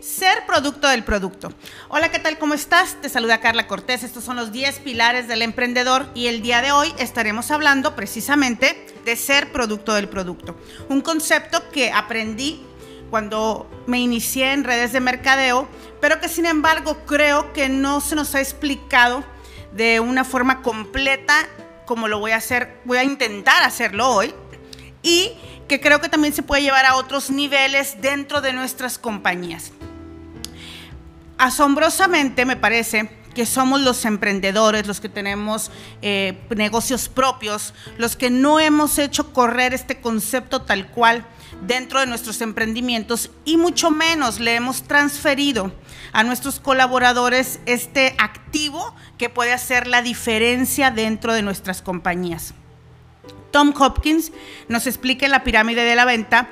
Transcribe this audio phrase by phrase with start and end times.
[0.00, 1.52] ser producto del producto.
[1.88, 2.38] Hola, ¿qué tal?
[2.38, 2.96] ¿Cómo estás?
[3.00, 4.02] Te saluda Carla Cortés.
[4.02, 8.86] Estos son los 10 pilares del emprendedor y el día de hoy estaremos hablando precisamente
[9.04, 10.56] de ser producto del producto.
[10.88, 12.62] Un concepto que aprendí
[13.10, 15.68] cuando me inicié en redes de mercadeo,
[16.00, 19.22] pero que sin embargo creo que no se nos ha explicado
[19.72, 21.46] de una forma completa
[21.84, 24.32] como lo voy a hacer, voy a intentar hacerlo hoy
[25.02, 25.32] y
[25.66, 29.72] que creo que también se puede llevar a otros niveles dentro de nuestras compañías.
[31.40, 35.70] Asombrosamente me parece que somos los emprendedores, los que tenemos
[36.02, 41.24] eh, negocios propios, los que no hemos hecho correr este concepto tal cual
[41.62, 45.72] dentro de nuestros emprendimientos y mucho menos le hemos transferido
[46.12, 52.52] a nuestros colaboradores este activo que puede hacer la diferencia dentro de nuestras compañías.
[53.50, 54.30] Tom Hopkins
[54.68, 56.50] nos explica en la pirámide de la venta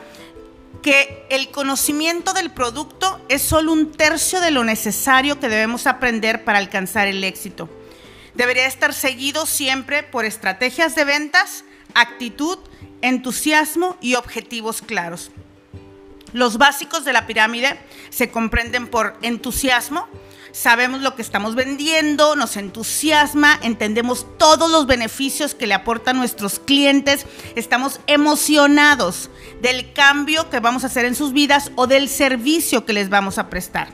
[0.82, 6.44] que el conocimiento del producto es solo un tercio de lo necesario que debemos aprender
[6.44, 7.68] para alcanzar el éxito.
[8.34, 12.58] Debería estar seguido siempre por estrategias de ventas, actitud,
[13.02, 15.30] entusiasmo y objetivos claros.
[16.32, 17.78] Los básicos de la pirámide
[18.10, 20.06] se comprenden por entusiasmo,
[20.52, 26.58] sabemos lo que estamos vendiendo, nos entusiasma, entendemos todos los beneficios que le aportan nuestros
[26.58, 32.84] clientes, estamos emocionados del cambio que vamos a hacer en sus vidas o del servicio
[32.84, 33.88] que les vamos a prestar.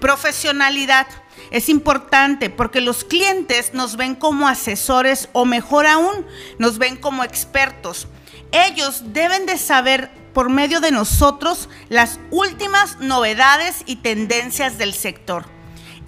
[0.00, 1.06] Profesionalidad.
[1.50, 6.26] Es importante porque los clientes nos ven como asesores o mejor aún,
[6.58, 8.06] nos ven como expertos.
[8.52, 15.59] Ellos deben de saber por medio de nosotros las últimas novedades y tendencias del sector.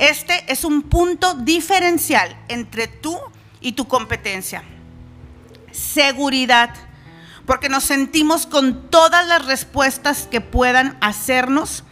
[0.03, 3.17] Este es un punto diferencial entre tú
[3.61, 4.65] y tu competencia.
[5.71, 6.75] Seguridad,
[7.47, 11.85] porque nos sentimos con todas las respuestas que puedan hacernos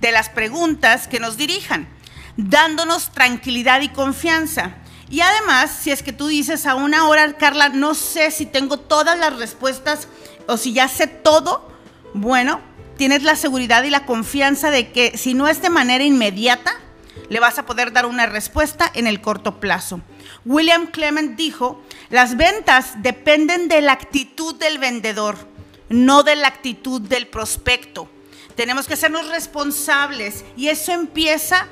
[0.00, 1.88] de las preguntas que nos dirijan,
[2.36, 4.74] dándonos tranquilidad y confianza.
[5.08, 8.76] Y además, si es que tú dices a una hora, Carla, no sé si tengo
[8.76, 10.08] todas las respuestas
[10.48, 11.72] o si ya sé todo,
[12.12, 12.60] bueno,
[12.96, 16.81] tienes la seguridad y la confianza de que si no es de manera inmediata,
[17.28, 20.00] le vas a poder dar una respuesta en el corto plazo.
[20.44, 25.36] William Clement dijo, las ventas dependen de la actitud del vendedor,
[25.88, 28.08] no de la actitud del prospecto.
[28.54, 31.68] Tenemos que sernos responsables y eso empieza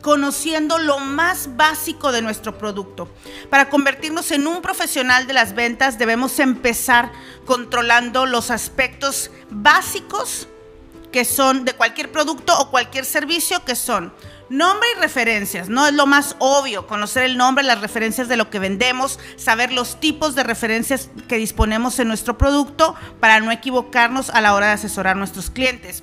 [0.00, 3.08] conociendo lo más básico de nuestro producto.
[3.50, 7.12] Para convertirnos en un profesional de las ventas debemos empezar
[7.44, 10.48] controlando los aspectos básicos
[11.12, 14.12] que son de cualquier producto o cualquier servicio que son
[14.52, 15.86] Nombre y referencias, ¿no?
[15.86, 19.98] Es lo más obvio, conocer el nombre, las referencias de lo que vendemos, saber los
[19.98, 24.72] tipos de referencias que disponemos en nuestro producto para no equivocarnos a la hora de
[24.72, 26.02] asesorar a nuestros clientes.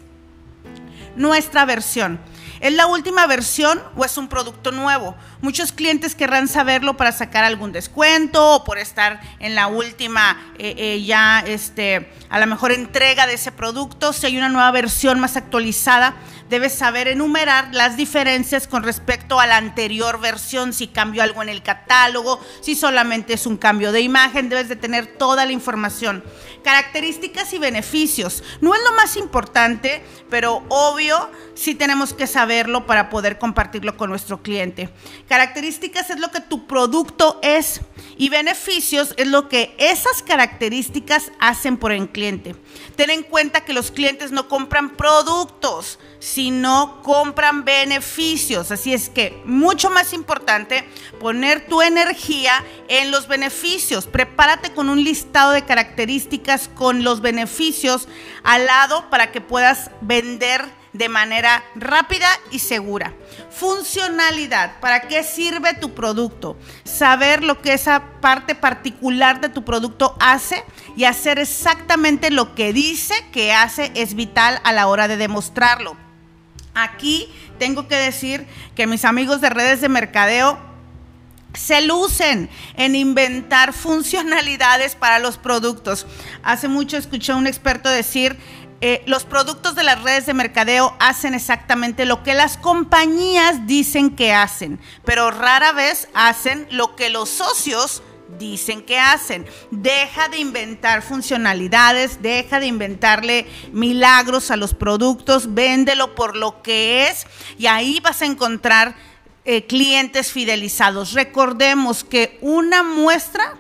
[1.16, 2.20] Nuestra versión.
[2.60, 5.16] ¿Es la última versión o es un producto nuevo?
[5.42, 10.76] Muchos clientes querrán saberlo para sacar algún descuento o por estar en la última eh,
[10.78, 14.12] eh, ya este, a la mejor entrega de ese producto.
[14.12, 16.16] Si hay una nueva versión más actualizada,
[16.50, 21.50] debes saber enumerar las diferencias con respecto a la anterior versión, si cambió algo en
[21.50, 26.24] el catálogo, si solamente es un cambio de imagen, debes de tener toda la información.
[26.64, 28.44] Características y beneficios.
[28.60, 34.10] No es lo más importante, pero obvio sí tenemos que saberlo para poder compartirlo con
[34.10, 34.90] nuestro cliente.
[35.30, 37.82] Características es lo que tu producto es
[38.18, 42.56] y beneficios es lo que esas características hacen por el cliente.
[42.96, 48.72] Ten en cuenta que los clientes no compran productos, sino compran beneficios.
[48.72, 50.84] Así es que mucho más importante
[51.20, 54.08] poner tu energía en los beneficios.
[54.08, 58.08] Prepárate con un listado de características con los beneficios
[58.42, 63.14] al lado para que puedas vender de manera rápida y segura.
[63.52, 66.58] Funcionalidad, ¿para qué sirve tu producto?
[66.84, 70.64] Saber lo que esa parte particular de tu producto hace
[70.96, 75.96] y hacer exactamente lo que dice que hace es vital a la hora de demostrarlo.
[76.74, 80.69] Aquí tengo que decir que mis amigos de redes de mercadeo
[81.54, 86.06] se lucen en inventar funcionalidades para los productos.
[86.44, 88.38] Hace mucho escuché a un experto decir,
[88.82, 94.16] eh, los productos de las redes de mercadeo hacen exactamente lo que las compañías dicen
[94.16, 98.02] que hacen, pero rara vez hacen lo que los socios
[98.38, 99.46] dicen que hacen.
[99.72, 107.08] Deja de inventar funcionalidades, deja de inventarle milagros a los productos, véndelo por lo que
[107.08, 107.26] es
[107.58, 108.96] y ahí vas a encontrar
[109.46, 111.14] eh, clientes fidelizados.
[111.14, 113.58] Recordemos que una muestra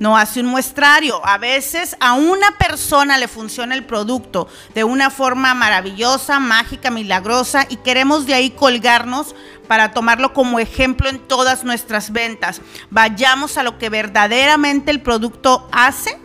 [0.00, 1.24] no hace un muestrario.
[1.24, 7.66] A veces a una persona le funciona el producto de una forma maravillosa, mágica, milagrosa
[7.68, 9.36] y queremos de ahí colgarnos
[9.68, 12.60] para tomarlo como ejemplo en todas nuestras ventas.
[12.90, 16.18] Vayamos a lo que verdaderamente el producto hace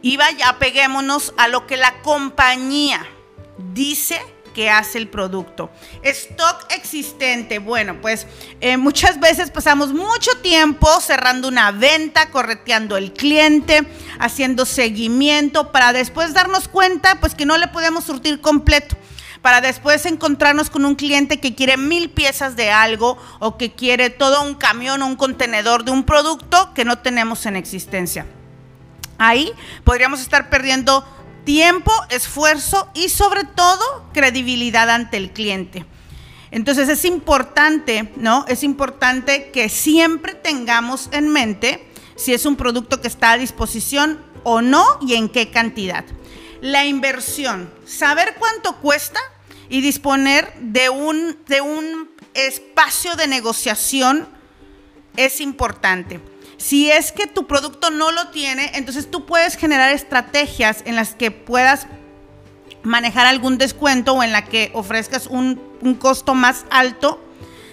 [0.00, 3.06] y vaya, peguémonos a lo que la compañía
[3.72, 4.20] dice
[4.52, 5.70] que hace el producto.
[6.02, 7.58] Stock existente.
[7.58, 8.26] Bueno, pues
[8.60, 13.86] eh, muchas veces pasamos mucho tiempo cerrando una venta, correteando el cliente,
[14.18, 18.96] haciendo seguimiento para después darnos cuenta pues que no le podemos surtir completo
[19.42, 24.08] para después encontrarnos con un cliente que quiere mil piezas de algo o que quiere
[24.08, 28.24] todo un camión o un contenedor de un producto que no tenemos en existencia.
[29.18, 29.52] Ahí
[29.84, 31.04] podríamos estar perdiendo
[31.44, 35.84] tiempo, esfuerzo y sobre todo credibilidad ante el cliente.
[36.50, 38.44] Entonces es importante, ¿no?
[38.46, 44.20] Es importante que siempre tengamos en mente si es un producto que está a disposición
[44.44, 46.04] o no y en qué cantidad.
[46.60, 49.18] La inversión, saber cuánto cuesta
[49.68, 54.28] y disponer de un, de un espacio de negociación
[55.16, 56.20] es importante.
[56.62, 61.16] Si es que tu producto no lo tiene, entonces tú puedes generar estrategias en las
[61.16, 61.88] que puedas
[62.84, 67.20] manejar algún descuento o en la que ofrezcas un, un costo más alto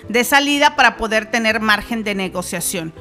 [0.08, 2.92] de salida para poder tener margen de negociación.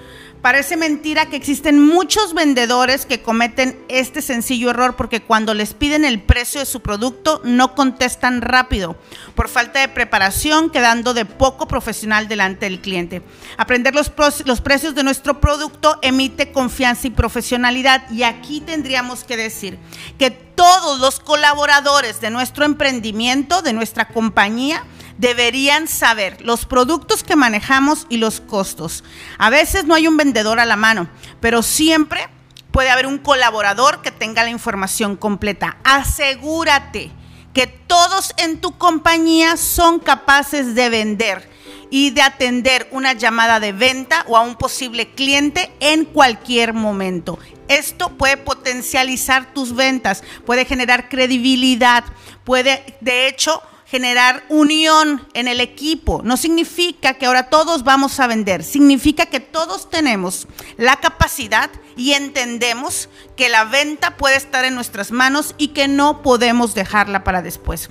[0.43, 6.05] Parece mentira que existen muchos vendedores que cometen este sencillo error porque cuando les piden
[6.05, 8.97] el precio de su producto no contestan rápido
[9.35, 13.23] por falta de preparación, quedando de poco profesional delante del cliente.
[13.57, 14.13] Aprender los,
[14.45, 19.77] los precios de nuestro producto emite confianza y profesionalidad y aquí tendríamos que decir
[20.19, 24.85] que todos los colaboradores de nuestro emprendimiento, de nuestra compañía,
[25.19, 29.05] deberían saber los productos que manejamos y los costos.
[29.37, 31.09] A veces no hay un vendedor a la mano,
[31.41, 32.29] pero siempre
[32.71, 35.77] puede haber un colaborador que tenga la información completa.
[35.85, 37.11] Asegúrate
[37.53, 41.51] que todos en tu compañía son capaces de vender
[41.91, 47.39] y de atender una llamada de venta o a un posible cliente en cualquier momento.
[47.67, 52.05] Esto puede potencializar tus ventas, puede generar credibilidad,
[52.45, 56.21] puede de hecho generar unión en el equipo.
[56.23, 60.47] No significa que ahora todos vamos a vender, significa que todos tenemos
[60.77, 66.23] la capacidad y entendemos que la venta puede estar en nuestras manos y que no
[66.23, 67.89] podemos dejarla para después.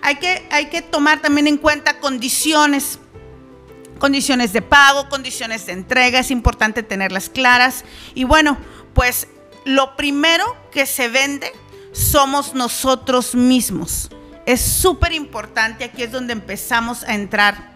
[0.00, 2.98] Hay que, hay que tomar también en cuenta condiciones,
[3.98, 7.84] condiciones de pago, condiciones de entrega, es importante tenerlas claras.
[8.14, 8.56] Y bueno,
[8.94, 9.28] pues
[9.66, 11.52] lo primero que se vende
[11.92, 14.10] somos nosotros mismos
[14.46, 17.74] es súper importante, aquí es donde empezamos a entrar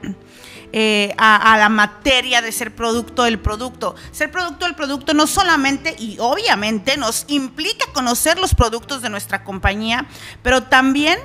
[0.72, 3.96] eh, a, la materia de ser producto del producto.
[4.12, 9.42] Ser producto del producto no solamente y obviamente nos implica conocer los productos de nuestra
[9.42, 10.06] compañía,
[10.44, 11.18] pero también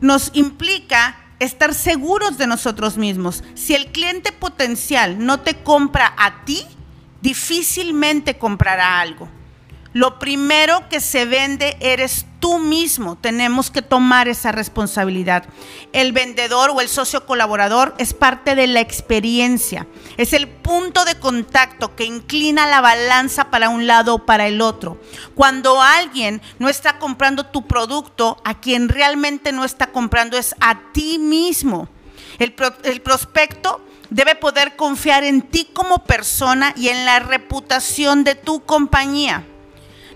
[0.00, 3.44] nos implica estar seguros de nosotros mismos.
[3.54, 6.66] Si el cliente potencial no te compra a ti,
[7.20, 9.28] difícilmente comprará algo.
[9.92, 13.16] Lo primero que se vende eres tú mismo.
[13.16, 15.44] Tenemos que tomar esa responsabilidad.
[15.92, 19.86] El vendedor o el socio colaborador es parte de la experiencia.
[20.16, 24.60] Es el punto de contacto que inclina la balanza para un lado o para el
[24.60, 25.00] otro.
[25.36, 30.90] Cuando alguien no está comprando tu producto, a quien realmente no está comprando es a
[30.92, 31.88] ti mismo.
[32.40, 33.80] El, el prospecto
[34.10, 39.46] debe poder confiar en ti como persona y en la reputación de tu compañía.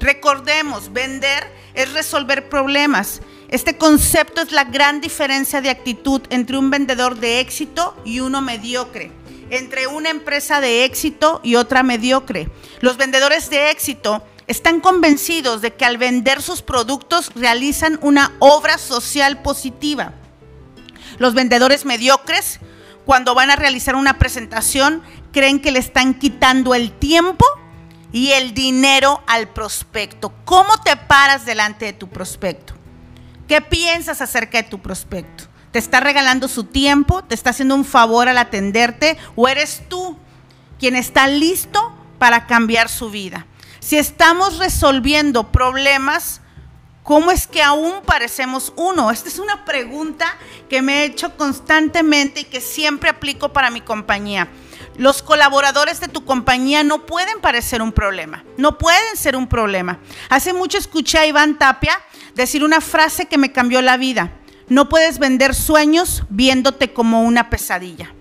[0.01, 3.21] Recordemos, vender es resolver problemas.
[3.49, 8.43] Este concepto es la gran diferencia de actitud entre un vendedor de éxito y uno
[8.43, 9.13] mediocre,
[9.51, 12.49] entre una empresa de éxito y otra mediocre.
[12.81, 18.79] Los vendedores de éxito están convencidos de que al vender sus productos realizan una obra
[18.79, 20.13] social positiva.
[21.19, 22.61] Los vendedores mediocres,
[23.05, 27.45] cuando van a realizar una presentación, creen que le están quitando el tiempo
[28.17, 30.33] y el dinero al prospecto.
[30.47, 32.73] ¿Cómo te paras delante de tu prospecto?
[33.47, 35.45] ¿Qué piensas acerca de tu prospecto?
[35.71, 37.23] ¿Te está regalando su tiempo?
[37.23, 39.19] ¿Te está haciendo un favor al atenderte?
[39.35, 40.17] ¿O eres tú
[40.79, 43.45] quien está listo para cambiar su vida?
[43.81, 46.41] Si estamos resolviendo problemas,
[47.03, 49.11] ¿cómo es que aún parecemos uno?
[49.11, 50.25] Esta es una pregunta
[50.71, 54.49] que me he hecho constantemente y que siempre aplico para mi compañía.
[54.99, 59.99] Los colaboradores de tu compañía no pueden parecer un problema, no pueden ser un problema.
[60.31, 62.01] Hace mucho escuché a Iván Tapia
[62.35, 64.33] decir una frase que me cambió la vida.
[64.69, 68.13] No puedes vender sueños viéndote como una pesadilla.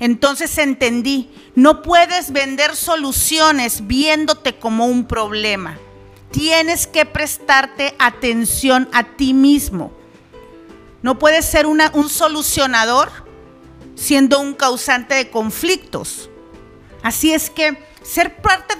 [0.00, 5.78] Entonces entendí, no puedes vender soluciones viéndote como un problema.
[6.32, 9.92] Tienes que prestarte atención a ti mismo.
[11.00, 13.23] No puedes ser un solucionador
[13.94, 16.28] siendo un causante de conflictos.
[17.02, 18.74] Así es que ser parte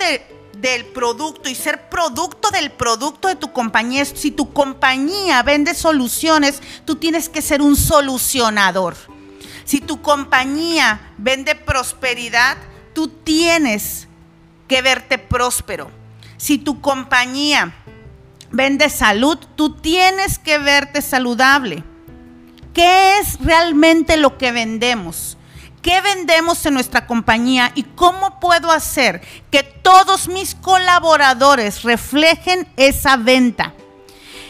[0.57, 6.61] del producto y ser producto del producto de tu compañía, si tu compañía vende soluciones,
[6.85, 8.97] tú tienes que ser un solucionador.
[9.65, 12.57] Si tu compañía vende prosperidad,
[12.95, 14.09] tú tienes
[14.69, 15.91] que verte próspero.
[16.37, 17.75] Si tu compañía
[18.51, 21.85] vende salud, tú tienes que verte saludable.
[22.75, 25.39] ¿Qué es realmente lo que vendemos?
[25.81, 33.17] ¿Qué vendemos en nuestra compañía y cómo puedo hacer que todos mis colaboradores reflejen esa
[33.17, 33.75] venta?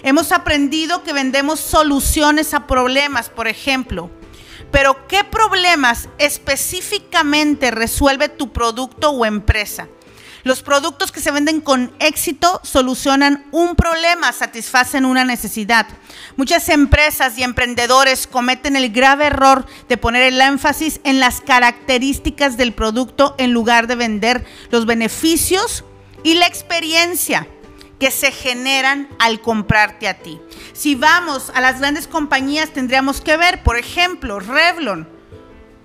[0.02, 4.11] Hemos aprendido que vendemos soluciones a problemas, por ejemplo.
[4.71, 9.88] Pero ¿qué problemas específicamente resuelve tu producto o empresa?
[10.45, 15.87] Los productos que se venden con éxito solucionan un problema, satisfacen una necesidad.
[16.37, 22.59] Muchas empresas y emprendedores cometen el grave error de poner el énfasis en las características
[22.59, 25.83] del producto en lugar de vender los beneficios
[26.25, 27.49] y la experiencia
[27.99, 30.39] que se generan al comprarte a ti.
[30.75, 35.09] Si vamos a las grandes compañías tendríamos que ver, por ejemplo, Revlon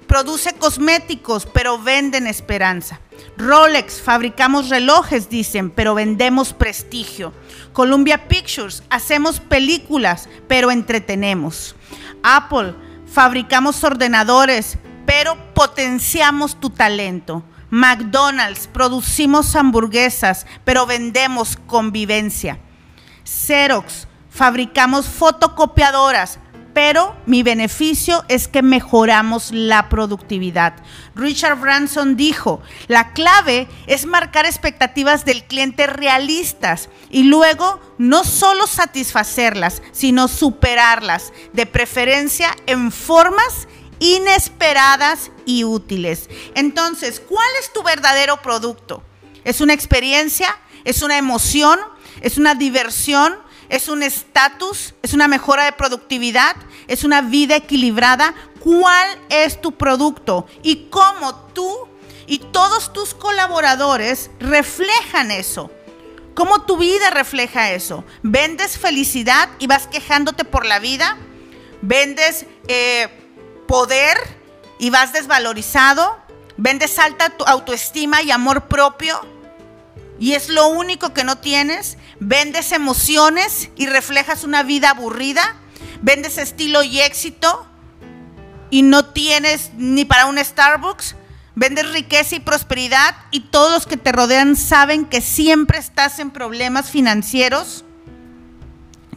[0.10, 3.00] produce cosméticos, pero venden esperanza.
[3.38, 7.32] Rolex, fabricamos relojes, dicen, pero vendemos prestigio.
[7.74, 11.76] Columbia Pictures, hacemos películas, pero entretenemos.
[12.24, 12.74] Apple,
[13.06, 17.44] fabricamos ordenadores, pero potenciamos tu talento.
[17.70, 22.58] McDonald's, producimos hamburguesas, pero vendemos convivencia.
[23.24, 26.40] Xerox, fabricamos fotocopiadoras,
[26.74, 30.74] pero mi beneficio es que mejoramos la productividad.
[31.16, 38.68] Richard Branson dijo, la clave es marcar expectativas del cliente realistas y luego no solo
[38.68, 43.68] satisfacerlas, sino superarlas, de preferencia en formas
[44.00, 46.30] inesperadas y útiles.
[46.56, 49.04] Entonces, ¿cuál es tu verdadero producto?
[49.44, 50.58] ¿Es una experiencia?
[50.86, 51.80] ¿Es una emoción?
[52.22, 53.36] ¿Es una diversión?
[53.70, 54.96] ¿Es un estatus?
[55.04, 56.56] ¿Es una mejora de productividad?
[56.88, 58.34] ¿Es una vida equilibrada?
[58.60, 60.48] ¿Cuál es tu producto?
[60.64, 61.88] Y cómo tú
[62.26, 65.72] y todos tus colaboradores reflejan eso.
[66.34, 68.06] ¿Cómo tu vida refleja eso?
[68.24, 71.18] ¿Vendes felicidad y vas quejándote por la vida?
[71.82, 73.08] ¿Vendes eh,
[73.68, 74.18] poder
[74.80, 76.18] y vas desvalorizado?
[76.58, 79.39] ¿Vendes alta autoestima y amor propio?
[80.20, 81.98] ¿Y es lo único que no tienes?
[82.20, 85.56] vendes emociones y reflejas una vida aburrida,
[86.02, 87.66] vendes estilo y éxito
[88.70, 91.16] y no tienes ni para un Starbucks,
[91.56, 96.32] vendes riqueza y prosperidad y todos los que te rodean saben que siempre estás en
[96.32, 97.86] problemas financieros.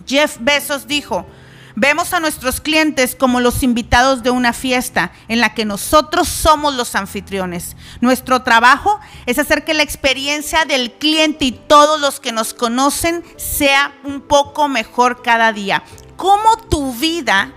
[0.06, 1.26] Jeff Bezos dijo,
[1.74, 6.74] Vemos a nuestros clientes como los invitados de una fiesta en la que nosotros somos
[6.74, 7.76] los anfitriones.
[8.00, 13.24] Nuestro trabajo es hacer que la experiencia del cliente y todos los que nos conocen
[13.36, 15.82] sea un poco mejor cada día.
[16.16, 17.52] ¿Cómo tu vida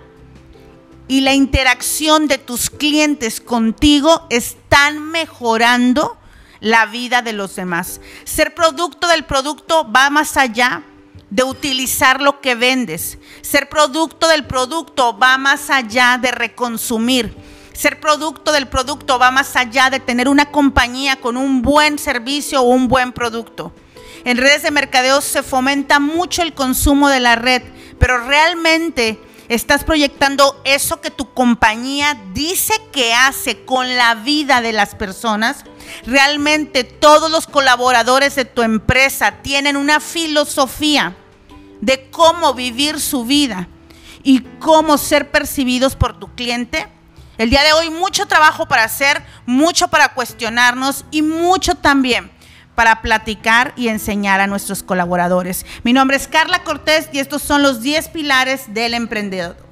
[1.08, 6.18] y la interacción de tus clientes contigo están mejorando
[6.62, 8.00] la vida de los demás?
[8.24, 10.84] Ser producto del producto va más allá
[11.36, 13.18] de utilizar lo que vendes.
[13.42, 17.36] Ser producto del producto va más allá de reconsumir.
[17.74, 22.62] Ser producto del producto va más allá de tener una compañía con un buen servicio
[22.62, 23.74] o un buen producto.
[24.24, 27.64] En redes de mercadeo se fomenta mucho el consumo de la red,
[28.00, 34.72] pero realmente estás proyectando eso que tu compañía dice que hace con la vida de
[34.72, 35.66] las personas.
[36.06, 41.14] Realmente todos los colaboradores de tu empresa tienen una filosofía
[41.86, 43.68] de cómo vivir su vida
[44.24, 46.88] y cómo ser percibidos por tu cliente.
[47.38, 52.32] El día de hoy mucho trabajo para hacer, mucho para cuestionarnos y mucho también
[52.74, 55.66] para platicar y enseñar a nuestros colaboradores.
[55.84, 59.65] Mi nombre es Carla Cortés y estos son los 10 pilares del emprendedor.